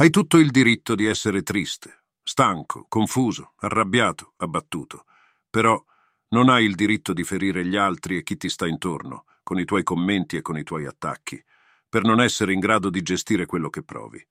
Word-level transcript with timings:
Hai 0.00 0.08
tutto 0.08 0.38
il 0.38 0.50
diritto 0.50 0.94
di 0.94 1.04
essere 1.04 1.42
triste, 1.42 2.04
stanco, 2.22 2.86
confuso, 2.88 3.52
arrabbiato, 3.58 4.32
abbattuto, 4.38 5.04
però 5.50 5.78
non 6.28 6.48
hai 6.48 6.64
il 6.64 6.74
diritto 6.74 7.12
di 7.12 7.22
ferire 7.22 7.66
gli 7.66 7.76
altri 7.76 8.16
e 8.16 8.22
chi 8.22 8.38
ti 8.38 8.48
sta 8.48 8.66
intorno, 8.66 9.26
con 9.42 9.60
i 9.60 9.66
tuoi 9.66 9.82
commenti 9.82 10.36
e 10.36 10.40
con 10.40 10.56
i 10.56 10.62
tuoi 10.62 10.86
attacchi, 10.86 11.38
per 11.86 12.04
non 12.04 12.18
essere 12.18 12.54
in 12.54 12.60
grado 12.60 12.88
di 12.88 13.02
gestire 13.02 13.44
quello 13.44 13.68
che 13.68 13.82
provi. 13.82 14.26